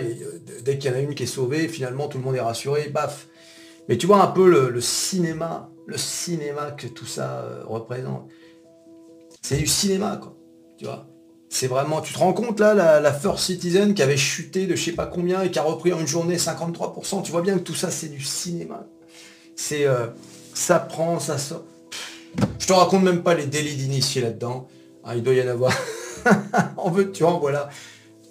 dès 0.63 0.77
qu'il 0.77 0.91
y 0.91 0.93
en 0.93 0.97
a 0.97 1.01
une 1.01 1.15
qui 1.15 1.23
est 1.23 1.25
sauvée, 1.25 1.67
finalement 1.67 2.07
tout 2.07 2.19
le 2.19 2.23
monde 2.23 2.35
est 2.35 2.41
rassuré, 2.41 2.87
baf, 2.87 3.27
mais 3.91 3.97
tu 3.97 4.07
vois 4.07 4.23
un 4.23 4.27
peu 4.27 4.49
le, 4.49 4.79
cinéma, 4.79 5.69
le 5.85 5.97
cinéma 5.97 6.71
que 6.71 6.87
tout 6.87 7.05
ça 7.05 7.41
euh, 7.41 7.63
représente. 7.65 8.29
C'est 9.41 9.57
du 9.57 9.67
cinéma, 9.67 10.15
quoi. 10.15 10.33
Tu 10.77 10.85
vois 10.85 11.09
C'est 11.49 11.67
vraiment, 11.67 11.99
tu 11.99 12.13
te 12.13 12.17
rends 12.17 12.31
compte 12.31 12.61
là, 12.61 13.01
la, 13.01 13.11
First 13.11 13.39
Citizen 13.39 13.93
qui 13.93 14.01
avait 14.01 14.15
chuté 14.15 14.65
de 14.65 14.77
je 14.77 14.81
sais 14.85 14.91
pas 14.93 15.07
combien 15.07 15.41
et 15.41 15.51
qui 15.51 15.59
a 15.59 15.63
repris 15.63 15.91
en 15.91 15.99
une 15.99 16.07
journée 16.07 16.37
53%. 16.37 17.21
Tu 17.23 17.33
vois 17.33 17.41
bien 17.41 17.55
que 17.55 17.63
tout 17.63 17.75
ça, 17.75 17.91
c'est 17.91 18.07
du 18.07 18.21
cinéma. 18.21 18.87
C'est, 19.57 19.85
euh, 19.85 20.07
ça 20.53 20.79
prend, 20.79 21.19
ça 21.19 21.37
sort. 21.37 21.65
Je 22.59 22.67
te 22.67 22.71
raconte 22.71 23.03
même 23.03 23.23
pas 23.23 23.33
les 23.33 23.45
délits 23.45 23.75
d'initiés 23.75 24.21
là-dedans. 24.21 24.69
Ah, 25.03 25.17
il 25.17 25.21
doit 25.21 25.33
y 25.33 25.41
en 25.41 25.49
avoir. 25.49 25.73
en 26.77 26.91
veut, 26.91 27.11
tu 27.11 27.23
vois, 27.23 27.33
voilà. 27.33 27.67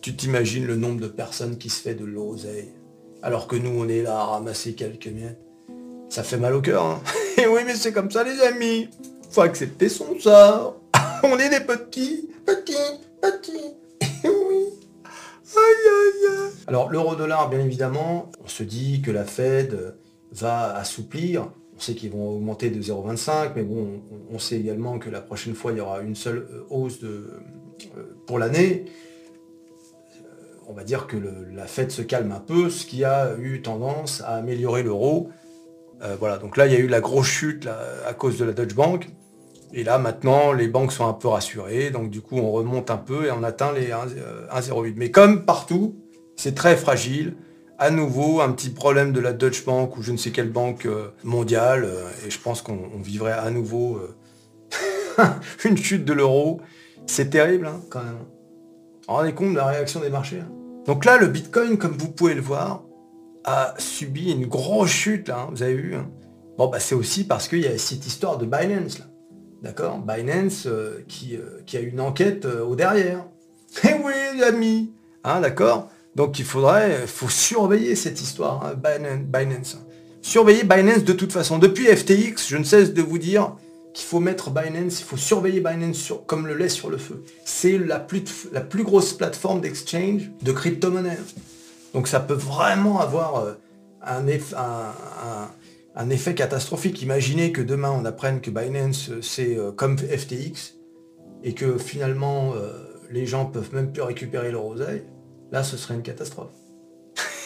Tu 0.01 0.17
t'imagines 0.17 0.67
le 0.67 0.77
nombre 0.77 1.03
de 1.03 1.09
personnes 1.09 1.59
qui 1.59 1.69
se 1.69 1.83
fait 1.83 1.95
de 1.95 2.07
l'oseille. 2.07 2.71
Alors 3.23 3.47
que 3.47 3.57
nous, 3.57 3.79
on 3.79 3.91
est 3.91 4.01
là 4.01 4.21
à 4.21 4.25
ramasser 4.25 4.73
quelques 4.73 5.09
miettes. 5.09 5.50
Ça 6.11 6.25
fait 6.25 6.39
mal 6.39 6.55
au 6.55 6.61
cœur, 6.61 6.85
hein. 6.85 7.01
Et 7.39 7.47
oui, 7.47 7.61
mais 7.65 7.77
c'est 7.77 7.93
comme 7.93 8.11
ça, 8.11 8.25
les 8.25 8.41
amis. 8.41 8.89
Faut 9.31 9.43
accepter 9.43 9.89
son 9.89 10.19
sort. 10.19 10.81
On 11.23 11.39
est 11.39 11.49
des 11.49 11.61
petits, 11.61 12.29
petits, 12.45 12.75
petits. 13.23 13.77
Et 14.25 14.29
oui. 14.29 14.65
Aïe, 15.05 15.87
aïe, 15.87 16.37
aïe. 16.37 16.51
Alors, 16.67 16.91
l'euro-dollar, 16.91 17.49
bien 17.49 17.61
évidemment, 17.61 18.29
on 18.45 18.49
se 18.49 18.65
dit 18.65 19.03
que 19.03 19.13
la 19.13 19.25
Fed 19.25 19.95
va 20.33 20.75
assouplir. 20.75 21.53
On 21.77 21.81
sait 21.81 21.95
qu'ils 21.95 22.11
vont 22.11 22.29
augmenter 22.31 22.71
de 22.71 22.83
0,25, 22.83 23.53
mais 23.55 23.63
bon, 23.63 24.03
on 24.33 24.39
sait 24.41 24.57
également 24.57 24.99
que 24.99 25.11
la 25.11 25.21
prochaine 25.21 25.55
fois, 25.55 25.71
il 25.71 25.79
y 25.79 25.81
aura 25.81 26.01
une 26.01 26.17
seule 26.17 26.49
euh, 26.51 26.67
hausse 26.71 27.05
euh, 27.05 27.41
pour 28.27 28.41
l'année 28.41 28.87
euh, 30.17 30.25
on 30.67 30.73
va 30.73 30.83
dire 30.85 31.07
que 31.07 31.17
la 31.17 31.67
Fed 31.67 31.91
se 31.91 32.03
calme 32.03 32.33
un 32.33 32.41
peu, 32.41 32.69
ce 32.69 32.85
qui 32.85 33.05
a 33.05 33.37
eu 33.39 33.63
tendance 33.63 34.23
à 34.23 34.35
améliorer 34.35 34.83
l'euro. 34.83 35.31
Euh, 36.03 36.17
voilà, 36.19 36.39
donc 36.39 36.57
là, 36.57 36.67
il 36.67 36.73
y 36.73 36.77
a 36.77 36.79
eu 36.79 36.87
la 36.87 37.01
grosse 37.01 37.27
chute 37.27 37.69
à 38.07 38.15
cause 38.15 38.39
de 38.39 38.45
la 38.45 38.53
Deutsche 38.53 38.75
Bank. 38.75 39.09
Et 39.73 39.85
là, 39.85 39.99
maintenant, 39.99 40.53
les 40.53 40.67
banques 40.67 40.93
sont 40.93 41.07
un 41.07 41.13
peu 41.13 41.29
rassurées. 41.29 41.91
Donc, 41.91 42.11
du 42.11 42.21
coup, 42.21 42.37
on 42.37 42.51
remonte 42.51 42.91
un 42.91 42.97
peu 42.97 43.27
et 43.27 43.31
on 43.31 43.43
atteint 43.43 43.73
les 43.73 43.89
1,08. 43.89 44.73
Euh, 44.73 44.93
Mais 44.97 45.11
comme 45.11 45.45
partout, 45.45 45.97
c'est 46.37 46.55
très 46.55 46.77
fragile. 46.77 47.37
À 47.79 47.91
nouveau, 47.91 48.41
un 48.41 48.51
petit 48.53 48.71
problème 48.71 49.13
de 49.13 49.21
la 49.21 49.33
Deutsche 49.33 49.65
Bank 49.65 49.97
ou 49.97 50.03
je 50.03 50.13
ne 50.13 50.17
sais 50.17 50.33
quelle 50.33 50.51
banque 50.51 50.87
euh, 50.87 51.13
mondiale. 51.23 51.89
et 52.27 52.31
je 52.31 52.39
pense 52.39 52.63
qu'on 52.63 52.99
vivrait 52.99 53.33
à 53.33 53.51
nouveau 53.51 54.01
une 55.65 55.77
chute 55.77 56.05
de 56.05 56.13
l'euro. 56.13 56.61
C'est 57.07 57.31
terrible, 57.31 57.67
hein, 57.67 57.81
quand 57.91 58.03
même. 58.03 58.19
On 59.09 59.15
rendez 59.15 59.33
compte 59.33 59.53
de 59.53 59.57
la 59.57 59.67
réaction 59.67 60.01
des 60.01 60.11
marchés. 60.11 60.41
Hein. 60.41 60.53
Donc 60.87 61.05
là, 61.05 61.19
le 61.19 61.27
Bitcoin, 61.27 61.79
comme 61.79 61.97
vous 61.97 62.11
pouvez 62.11 62.35
le 62.35 62.41
voir, 62.41 62.83
a 63.45 63.75
subi 63.79 64.31
une 64.31 64.47
grosse 64.47 64.91
chute, 64.91 65.31
hein, 65.31 65.49
vous 65.51 65.63
avez 65.63 65.75
vu. 65.75 65.95
Hein. 65.95 66.11
Bon, 66.59 66.69
bah, 66.69 66.81
c'est 66.81 66.95
aussi 66.95 67.25
parce 67.25 67.49
qu'il 67.49 67.61
y 67.61 67.67
a 67.67 67.79
cette 67.79 68.07
histoire 68.07 68.39
de 68.39 68.47
Binance, 68.47 68.99
là. 68.99 69.07
D'accord? 69.63 69.99
Binance 69.99 70.67
euh, 70.67 71.05
qui, 71.07 71.37
euh, 71.37 71.61
qui, 71.67 71.77
a 71.77 71.81
une 71.81 72.01
enquête 72.01 72.45
euh, 72.47 72.65
au 72.65 72.77
derrière. 72.77 73.25
Eh 73.85 73.95
oui, 74.05 74.43
amis 74.43 74.91
hein, 75.23 75.41
D'accord? 75.41 75.91
Donc 76.17 76.39
il 76.41 76.45
faudrait, 76.45 77.07
faut 77.07 77.29
surveiller 77.29 77.95
cette 77.95 78.21
histoire, 78.21 78.65
hein. 78.65 78.75
Binance 78.75 79.79
Surveiller 80.23 80.65
Binance 80.65 81.05
de 81.05 81.13
toute 81.13 81.33
façon. 81.33 81.59
Depuis 81.59 81.87
FTX, 81.87 82.49
je 82.49 82.57
ne 82.57 82.65
cesse 82.65 82.93
de 82.93 83.03
vous 83.03 83.19
dire 83.19 83.55
qu'il 83.95 84.07
faut 84.07 84.21
mettre 84.21 84.51
Binance, 84.51 85.01
il 85.01 85.05
faut 85.05 85.17
surveiller 85.17 85.61
Binance 85.61 85.97
sur, 85.97 86.27
comme 86.27 86.47
le 86.47 86.57
lait 86.57 86.69
sur 86.69 86.91
le 86.91 86.99
feu. 86.99 87.25
C'est 87.45 87.79
la 87.79 88.01
plus, 88.01 88.49
la 88.53 88.61
plus 88.61 88.83
grosse 88.83 89.13
plateforme 89.13 89.61
d'exchange 89.61 90.31
de 90.43 90.53
crypto-monnaie. 90.53 91.19
Donc 91.95 92.09
ça 92.09 92.21
peut 92.21 92.35
vraiment 92.35 93.01
avoir 93.01 93.45
euh, 93.45 93.55
un, 94.03 94.27
effet 96.11 96.35
catastrophique. 96.35 97.03
Imaginez 97.03 97.53
que 97.53 97.63
demain 97.63 97.91
on 97.91 98.05
apprenne 98.05 98.41
que 98.41 98.51
Binance 98.51 99.11
euh, 99.11 99.21
c'est 99.23 99.57
euh, 99.57 99.73
comme 99.73 99.99
FTX 99.99 100.77
et 101.43 101.55
que 101.55 101.79
finalement 101.79 102.53
les 103.11 103.25
gens 103.25 103.47
peuvent 103.47 103.75
même 103.75 103.93
plus 103.93 104.03
récupérer 104.03 104.51
leur 104.53 104.67
oseille. 104.67 105.03
Là 105.53 105.65
ce 105.65 105.79
serait 105.79 105.95
une 105.95 106.03
catastrophe. 106.03 106.51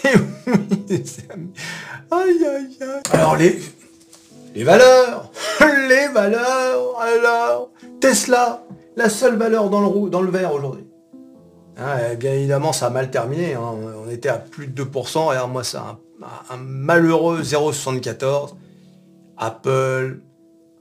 Alors 3.12 3.36
les, 3.36 3.60
les 4.54 4.64
valeurs, 4.64 5.30
les 5.88 6.08
valeurs, 6.08 7.00
alors 7.00 7.70
Tesla, 8.00 8.64
la 8.96 9.08
seule 9.08 9.36
valeur 9.36 9.70
dans 9.70 9.80
le, 9.80 10.10
dans 10.10 10.22
le 10.22 10.30
vert 10.30 10.52
aujourd'hui. 10.52 10.84
Hein, 11.76 12.14
bien 12.14 12.32
évidemment, 12.34 12.72
ça 12.72 12.86
a 12.86 12.90
mal 12.90 13.10
terminé. 13.10 13.54
Hein. 13.54 13.74
On 14.04 14.08
était 14.08 14.28
à 14.28 14.38
plus 14.38 14.68
de 14.68 14.84
2%. 14.84 15.34
Et 15.34 15.48
moi, 15.48 15.64
c'est 15.64 15.78
un, 15.78 15.98
malheureux 16.56 17.42
0,74. 17.42 18.54
Apple, 19.36 20.20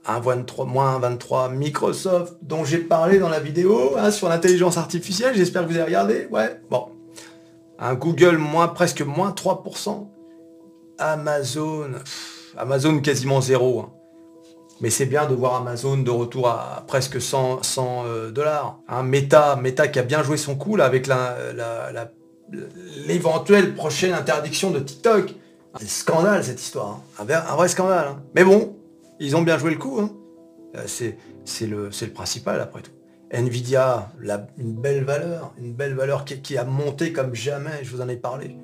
1,23, 0.06 0.66
moins 0.66 0.98
23. 0.98 1.48
Microsoft, 1.50 2.36
dont 2.42 2.64
j'ai 2.64 2.78
parlé 2.78 3.18
dans 3.18 3.28
la 3.28 3.40
vidéo 3.40 3.96
hein, 3.98 4.10
sur 4.10 4.28
l'intelligence 4.28 4.76
artificielle. 4.76 5.34
J'espère 5.36 5.62
que 5.62 5.68
vous 5.68 5.76
avez 5.76 5.86
regardé. 5.86 6.28
Ouais, 6.30 6.60
bon. 6.70 6.88
Un 7.78 7.94
Google, 7.94 8.36
moins, 8.36 8.68
presque 8.68 9.02
moins 9.02 9.30
3%. 9.30 10.06
Amazon, 10.98 11.90
Amazon 12.56 13.00
quasiment 13.00 13.40
zéro. 13.40 13.86
Mais 14.80 14.90
c'est 14.90 15.06
bien 15.06 15.26
de 15.26 15.34
voir 15.34 15.54
Amazon 15.54 15.96
de 15.96 16.10
retour 16.10 16.48
à 16.48 16.84
presque 16.86 17.20
100, 17.20 17.62
100 17.62 18.04
euh, 18.06 18.30
dollars. 18.30 18.78
Un 18.88 19.02
Meta, 19.02 19.56
Meta 19.56 19.88
qui 19.88 19.98
a 19.98 20.02
bien 20.02 20.22
joué 20.22 20.36
son 20.36 20.56
coup 20.56 20.76
là 20.76 20.84
avec 20.84 21.08
l'éventuelle 23.06 23.74
prochaine 23.74 24.12
interdiction 24.12 24.70
de 24.70 24.80
TikTok. 24.80 25.34
C'est 25.80 25.88
scandale 25.88 26.44
cette 26.44 26.60
histoire. 26.60 27.00
Hein. 27.18 27.26
Un, 27.28 27.56
vrai, 27.56 27.68
scandale. 27.68 28.08
Hein. 28.08 28.22
Mais 28.34 28.44
bon, 28.44 28.76
ils 29.20 29.36
ont 29.36 29.42
bien 29.42 29.58
joué 29.58 29.70
le 29.70 29.78
coup. 29.78 30.00
Hein. 30.00 30.10
Euh, 30.76 30.86
c'est 31.44 31.66
le, 31.66 31.90
principal 32.12 32.60
après 32.60 32.82
tout. 32.82 32.92
Nvidia, 33.32 34.12
une 34.58 34.74
belle 34.74 35.02
valeur, 35.02 35.52
une 35.58 35.72
belle 35.72 35.94
valeur 35.94 36.24
qui, 36.24 36.40
qui, 36.40 36.56
a 36.56 36.64
monté 36.64 37.12
comme 37.12 37.34
jamais, 37.34 37.82
je 37.82 37.94
vous 37.94 38.00
en 38.00 38.08
ai 38.08 38.16
parlé. 38.16 38.56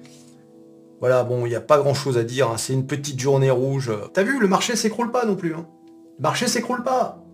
Voilà, 1.01 1.25
bon, 1.25 1.47
il 1.47 1.49
n'y 1.49 1.57
a 1.57 1.61
pas 1.61 1.79
grand 1.79 1.95
chose 1.95 2.19
à 2.19 2.23
dire, 2.23 2.53
c'est 2.59 2.75
une 2.75 2.87
petite 2.87 3.19
journée 3.19 3.51
rouge. 3.51 3.91
T'as 4.13 4.23
vu, 4.23 4.39
le 4.39 4.47
marché 4.47 4.77
s'écroule 4.77 5.11
pas 5.11 5.25
non 5.25 5.35
plus. 5.35 5.57
Le 6.21 6.25
marché 6.25 6.49
s'écroule 6.49 6.83
pas. 6.83 7.25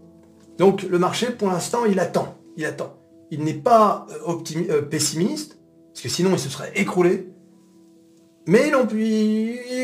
Donc 0.58 0.84
le 0.84 0.98
marché, 1.00 1.30
pour 1.30 1.48
l'instant, 1.48 1.84
il 1.86 1.98
attend. 1.98 2.36
Il 2.56 2.64
attend. 2.64 2.94
Il 3.32 3.42
n'est 3.42 3.52
pas 3.52 4.06
euh, 4.28 4.32
euh, 4.70 4.82
pessimiste, 4.82 5.58
parce 5.92 6.02
que 6.02 6.08
sinon 6.08 6.30
il 6.32 6.38
se 6.38 6.48
serait 6.48 6.70
écroulé. 6.76 7.28
Mais 8.46 8.70
non 8.70 8.86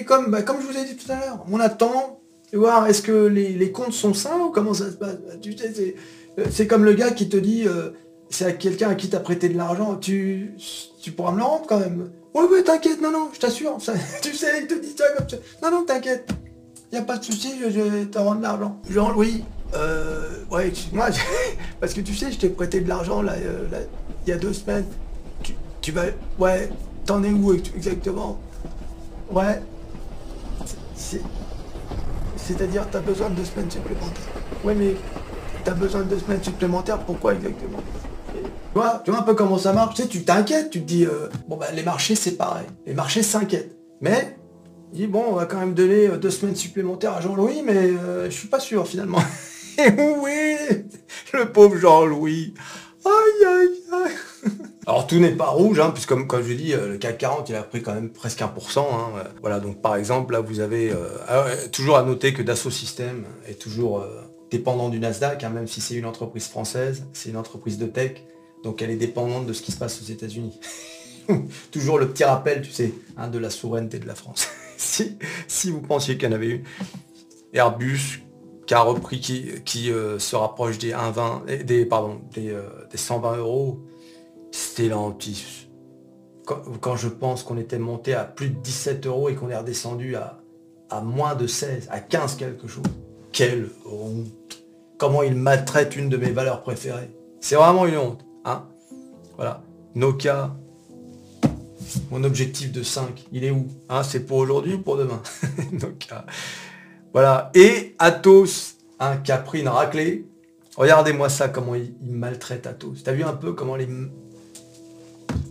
comme, 0.07 0.31
bah, 0.31 0.43
comme 0.43 0.61
je 0.61 0.67
vous 0.69 0.79
ai 0.79 0.85
dit 0.85 0.97
tout 0.97 1.11
à 1.11 1.17
l'heure, 1.17 1.45
on 1.51 1.59
attend, 1.59 2.21
voir 2.53 2.87
est-ce 2.87 3.03
que 3.03 3.27
les, 3.27 3.73
comptes 3.73 3.93
sont 3.93 4.15
sains 4.15 4.39
ou 4.39 4.51
comment 4.51 4.73
ça 4.73 4.93
se 4.93 4.97
passe. 4.97 5.17
Sais, 5.43 5.97
euh, 6.39 6.45
c'est 6.49 6.69
comme 6.69 6.85
le 6.85 6.93
gars 6.93 7.11
qui 7.11 7.29
te 7.29 7.37
dit, 7.37 7.67
c'est 8.31 8.45
à 8.45 8.53
quelqu'un 8.53 8.91
à 8.91 8.95
qui 8.95 9.11
t'as 9.11 9.19
prêté 9.19 9.49
de 9.49 9.59
l'argent, 9.59 9.97
tu, 9.97 10.55
tu 11.01 11.11
pourras 11.11 11.33
me 11.33 11.39
le 11.39 11.43
rendre 11.43 11.67
quand 11.67 11.81
même. 11.81 12.13
Oui, 12.35 12.45
oui, 12.53 12.63
t'inquiète, 12.63 13.01
non, 13.01 13.11
non, 13.11 13.31
je 13.33 13.41
t'assure. 13.41 13.79
tu 14.23 14.33
sais, 14.33 14.61
il 14.61 14.69
te 14.69 14.75
dit 14.75 14.95
ça 14.97 15.07
comme 15.19 15.29
ça. 15.29 15.39
Non, 15.61 15.77
non, 15.77 15.85
t'inquiète. 15.85 16.33
Il 16.93 16.99
a 16.99 17.03
pas 17.03 17.17
de 17.17 17.25
souci, 17.25 17.55
je 17.59 17.69
vais 17.69 18.05
te 18.05 18.19
rendre 18.19 18.43
l'argent. 18.43 18.77
Jean-Louis, 18.91 19.45
euh, 19.75 20.45
ouais, 20.51 20.71
moi, 20.93 21.07
parce 21.81 21.95
que 21.95 22.03
tu 22.03 22.15
sais, 22.15 22.31
je 22.31 22.39
t'ai 22.39 22.51
prêté 22.51 22.83
de 22.83 22.89
l'argent 22.89 23.23
là, 23.23 23.33
euh, 23.33 23.67
il 24.27 24.31
y 24.31 24.33
a 24.35 24.37
deux 24.37 24.53
semaines. 24.53 24.85
Tu, 25.81 25.91
vas, 25.91 26.05
ouais, 26.39 26.69
t'en 27.07 27.25
es 27.25 27.31
où 27.31 27.55
exactement? 27.55 28.39
Ouais. 29.31 29.63
C'est-à-dire, 32.37 32.87
t'as 32.91 33.01
besoin 33.01 33.31
de 33.31 33.37
deux 33.37 33.45
semaines 33.47 33.71
supplémentaires. 33.71 34.23
Ouais, 34.63 34.75
mais 34.75 34.95
t'as 35.65 35.73
besoin 35.73 36.03
de 36.03 36.11
deux 36.11 36.19
semaines 36.19 36.45
supplémentaires, 36.45 36.99
pourquoi 36.99 37.33
exactement? 37.35 37.79
Tu 38.35 38.41
vois, 38.75 39.01
tu 39.05 39.11
vois 39.11 39.21
un 39.21 39.25
peu 39.25 39.35
comment 39.35 39.59
ça 39.59 39.73
marche, 39.73 39.95
tu 39.95 40.03
sais, 40.03 40.09
tu 40.09 40.25
t'inquiètes, 40.25 40.69
tu 40.71 40.83
te 40.83 40.87
dis, 40.87 41.07
euh, 41.07 41.29
bon 41.49 41.57
bah 41.57 41.67
les 41.75 41.83
marchés 41.83 42.15
c'est 42.15 42.37
pareil, 42.37 42.67
les 42.87 42.95
marchés 42.95 43.23
s'inquiètent. 43.23 43.77
Mais, 44.01 44.37
il 44.93 44.97
dit, 44.99 45.07
bon, 45.07 45.25
on 45.29 45.33
va 45.35 45.47
quand 45.47 45.59
même 45.59 45.75
donner 45.75 46.07
euh, 46.07 46.19
deux 46.19 46.31
semaines 46.31 46.57
supplémentaires 46.57 47.15
à 47.15 47.21
Jean-Louis, 47.21 47.63
mais 47.65 47.77
euh, 47.77 48.27
je 48.27 48.31
suis 48.31 48.49
pas 48.49 48.61
sûr 48.61 48.87
finalement. 48.87 49.23
Et 49.79 49.91
oui, 49.91 50.57
le 51.33 51.51
pauvre 51.51 51.77
Jean-Louis. 51.77 52.53
Aïe 53.05 53.47
aïe 53.47 54.05
aïe. 54.05 54.13
Alors 54.87 55.07
tout 55.07 55.19
n'est 55.19 55.31
pas 55.31 55.47
rouge, 55.47 55.81
hein, 55.81 55.91
puisque 55.93 56.11
comme, 56.11 56.27
comme 56.27 56.43
je 56.43 56.53
dis, 56.53 56.73
le 56.73 56.99
CAC 56.99 57.19
40 57.19 57.49
il 57.49 57.55
a 57.55 57.63
pris 57.63 57.83
quand 57.83 57.95
même 57.95 58.11
presque 58.11 58.41
1%. 58.41 58.79
Hein, 58.79 59.25
voilà, 59.41 59.61
donc 59.61 59.81
par 59.81 59.97
exemple, 59.97 60.35
là 60.35 60.41
vous 60.41 60.61
avez 60.61 60.93
toujours 61.71 61.97
à 61.97 62.03
noter 62.03 62.35
que 62.35 62.43
Dassault 62.43 62.71
Systèmes 62.71 63.25
est 63.49 63.61
toujours 63.61 64.05
dépendant 64.51 64.89
du 64.89 64.99
Nasdaq, 64.99 65.43
hein, 65.45 65.51
même 65.51 65.69
si 65.69 65.81
c'est 65.81 65.95
une 65.95 66.05
entreprise 66.05 66.49
française, 66.49 67.07
c'est 67.13 67.31
une 67.31 67.37
entreprise 67.37 67.79
de 67.79 67.87
tech. 67.87 68.25
Donc 68.63 68.83
elle 68.83 68.91
est 68.91 68.97
dépendante 68.97 69.47
de 69.47 69.53
ce 69.53 69.63
qui 69.63 69.73
se 69.73 69.79
passe 69.79 70.01
aux 70.03 70.11
États-Unis. 70.13 70.61
Toujours 71.71 71.99
le 71.99 72.09
petit 72.09 72.25
rappel, 72.25 72.63
tu 72.63 72.71
sais, 72.71 72.93
hein, 73.17 73.29
de 73.29 73.39
la 73.39 73.51
souveraineté 73.51 73.99
de 73.99 74.07
la 74.07 74.15
France. 74.15 74.49
Si, 75.49 75.71
vous 75.71 75.81
pensiez 75.81 76.17
qu'il 76.17 76.29
y 76.29 76.33
en 76.33 76.35
avait 76.35 76.49
une. 76.49 76.63
Airbus 77.53 78.23
qui 78.67 78.75
a 78.75 78.81
repris, 78.81 79.21
qui, 79.21 79.91
euh, 79.91 80.19
se 80.19 80.37
rapproche 80.37 80.79
des 80.79 80.93
1,20, 80.93 81.65
des, 81.65 81.85
pardon, 81.85 82.21
des, 82.33 82.57
120 82.95 83.33
euh, 83.33 83.37
euros, 83.39 83.81
c'était 84.51 84.89
l'anti. 84.89 85.69
Quand, 86.47 86.61
quand, 86.81 86.97
je 86.97 87.09
pense 87.09 87.43
qu'on 87.43 87.59
était 87.59 87.79
monté 87.79 88.15
à 88.15 88.25
plus 88.25 88.51
de 88.51 88.59
17 88.61 89.07
euros 89.07 89.29
et 89.29 89.35
qu'on 89.35 89.51
est 89.51 89.57
redescendu 89.57 90.17
à, 90.17 90.43
à 90.91 91.01
moins 91.01 91.35
de 91.35 91.47
16, 91.47 91.89
à 91.91 92.01
15 92.01 92.37
quelque 92.37 92.69
chose. 92.69 92.85
Quelle 93.33 93.71
honte. 93.87 94.65
Comment 94.99 95.23
il 95.23 95.35
maltraite 95.35 95.97
une 95.97 96.09
de 96.09 96.17
mes 96.17 96.31
valeurs 96.31 96.63
préférées. 96.63 97.11
C'est 97.41 97.57
vraiment 97.57 97.87
une 97.87 97.97
honte. 97.97 98.25
Hein 98.45 98.69
voilà. 99.37 99.63
Nokia, 99.95 100.57
mon 102.11 102.25
objectif 102.25 102.73
de 102.73 102.83
5, 102.83 103.27
il 103.33 103.45
est 103.45 103.51
où? 103.51 103.67
Hein 103.89 104.03
C'est 104.03 104.21
pour 104.21 104.39
aujourd'hui 104.39 104.75
ou 104.75 104.79
pour 104.79 104.97
demain? 104.97 105.23
Nokia. 105.73 106.27
Voilà. 107.13 107.51
Et 107.55 107.95
Atos, 107.99 108.77
un 109.01 109.17
qui 109.17 109.33
une 109.55 109.69
raclée. 109.69 110.27
Regardez-moi 110.77 111.29
ça, 111.29 111.49
comment 111.49 111.75
il, 111.75 111.95
maltraite 112.03 112.67
Atos. 112.67 113.03
T'as 113.05 113.13
vu 113.13 113.25
un 113.25 113.35
peu 113.35 113.53
comment 113.53 113.77
les... 113.77 113.89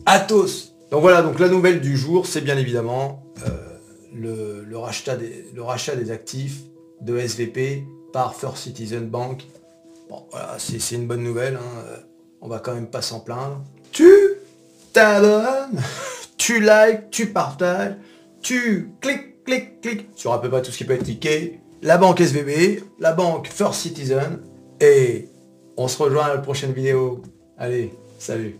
Atos 0.06 0.74
Donc 0.90 1.02
voilà, 1.02 1.22
donc 1.22 1.40
la 1.40 1.48
nouvelle 1.48 1.80
du 1.80 1.96
jour, 1.96 2.26
c'est 2.26 2.42
bien 2.42 2.58
évidemment 2.58 3.24
euh, 3.46 3.78
le, 4.14 4.78
rachat 4.78 5.16
des, 5.16 6.12
actifs 6.12 6.62
de 7.02 7.18
SVP 7.18 7.86
par 8.12 8.36
First 8.36 8.58
Citizen 8.58 9.08
Bank. 9.08 9.46
Bon, 10.10 10.26
voilà, 10.32 10.56
c'est 10.58 10.96
une 10.96 11.08
bonne 11.08 11.24
nouvelle. 11.24 11.56
Hein 11.56 12.02
on 12.42 12.48
va 12.48 12.60
quand 12.60 12.74
même 12.74 12.88
pas 12.88 13.02
s'en 13.02 13.20
plaindre. 13.20 13.62
Tu 13.92 14.12
t'abonnes, 14.94 15.80
tu 16.42 16.60
likes, 16.60 17.12
tu 17.12 17.28
partages, 17.28 17.94
tu 18.42 18.90
cliques, 19.00 19.44
cliques, 19.44 19.80
cliques 19.80 20.10
sur 20.16 20.34
à 20.34 20.42
peu 20.42 20.50
près 20.50 20.64
tout 20.64 20.72
ce 20.72 20.78
qui 20.80 20.86
peut 20.86 20.94
être 20.94 21.04
cliqué. 21.04 21.60
La 21.84 22.00
banque 22.00 22.20
SVB, 22.20 22.82
la 23.00 23.14
banque 23.14 23.48
First 23.48 23.82
Citizen, 23.82 24.40
et 24.80 25.30
on 25.78 25.88
se 25.88 26.02
rejoint 26.02 26.26
à 26.26 26.34
la 26.34 26.40
prochaine 26.40 26.74
vidéo. 26.74 27.22
Allez, 27.60 27.94
salut 28.18 28.58